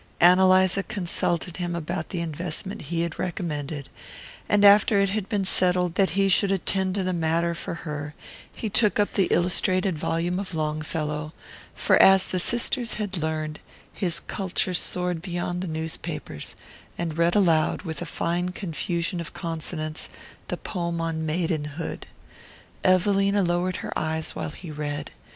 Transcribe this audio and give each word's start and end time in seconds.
Ann 0.19 0.39
Eliza 0.39 0.81
consulted 0.81 1.57
him 1.57 1.75
about 1.75 2.09
the 2.09 2.21
investment 2.21 2.81
he 2.89 3.01
had 3.01 3.19
recommended, 3.19 3.87
and 4.49 4.65
after 4.65 4.99
it 4.99 5.11
had 5.11 5.29
been 5.29 5.45
settled 5.45 5.93
that 5.93 6.09
he 6.17 6.27
should 6.27 6.51
attend 6.51 6.95
to 6.95 7.03
the 7.03 7.13
matter 7.13 7.53
for 7.53 7.75
her 7.85 8.15
he 8.51 8.67
took 8.67 8.99
up 8.99 9.13
the 9.13 9.27
illustrated 9.29 9.99
volume 9.99 10.39
of 10.39 10.55
Longfellow 10.55 11.33
for, 11.75 12.01
as 12.01 12.23
the 12.25 12.39
sisters 12.39 12.95
had 12.95 13.17
learned, 13.21 13.59
his 13.93 14.19
culture 14.19 14.73
soared 14.73 15.21
beyond 15.21 15.61
the 15.61 15.67
newspapers 15.67 16.55
and 16.97 17.15
read 17.19 17.35
aloud, 17.35 17.83
with 17.83 18.01
a 18.01 18.07
fine 18.07 18.49
confusion 18.49 19.19
of 19.19 19.35
consonants, 19.35 20.09
the 20.47 20.57
poem 20.57 20.99
on 20.99 21.27
"Maidenhood." 21.27 22.07
Evelina 22.83 23.43
lowered 23.43 23.75
her 23.85 23.93
lids 23.95 24.31
while 24.35 24.49
he 24.49 24.71
read. 24.71 25.11